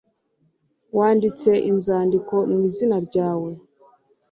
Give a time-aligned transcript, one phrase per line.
[0.97, 3.51] wanditse inzandiko mu izina ryawe